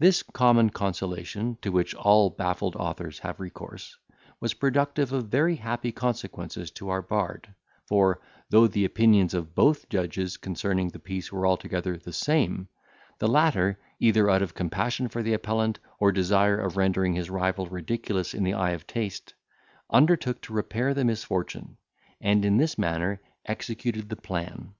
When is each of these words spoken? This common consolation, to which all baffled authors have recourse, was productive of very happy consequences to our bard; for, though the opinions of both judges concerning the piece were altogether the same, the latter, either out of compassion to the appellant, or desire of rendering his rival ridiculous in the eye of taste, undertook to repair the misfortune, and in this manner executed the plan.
This 0.00 0.24
common 0.24 0.70
consolation, 0.70 1.56
to 1.62 1.70
which 1.70 1.94
all 1.94 2.30
baffled 2.30 2.74
authors 2.74 3.20
have 3.20 3.38
recourse, 3.38 3.96
was 4.40 4.54
productive 4.54 5.12
of 5.12 5.28
very 5.28 5.54
happy 5.54 5.92
consequences 5.92 6.68
to 6.72 6.88
our 6.88 7.00
bard; 7.00 7.54
for, 7.86 8.20
though 8.50 8.66
the 8.66 8.84
opinions 8.84 9.34
of 9.34 9.54
both 9.54 9.88
judges 9.88 10.36
concerning 10.36 10.88
the 10.88 10.98
piece 10.98 11.30
were 11.30 11.46
altogether 11.46 11.96
the 11.96 12.12
same, 12.12 12.66
the 13.20 13.28
latter, 13.28 13.78
either 14.00 14.28
out 14.28 14.42
of 14.42 14.52
compassion 14.56 15.08
to 15.10 15.22
the 15.22 15.32
appellant, 15.34 15.78
or 16.00 16.10
desire 16.10 16.58
of 16.58 16.76
rendering 16.76 17.14
his 17.14 17.30
rival 17.30 17.68
ridiculous 17.68 18.34
in 18.34 18.42
the 18.42 18.54
eye 18.54 18.70
of 18.72 18.84
taste, 18.88 19.32
undertook 19.90 20.40
to 20.40 20.52
repair 20.52 20.92
the 20.92 21.04
misfortune, 21.04 21.76
and 22.20 22.44
in 22.44 22.56
this 22.56 22.76
manner 22.76 23.20
executed 23.46 24.08
the 24.08 24.16
plan. 24.16 24.74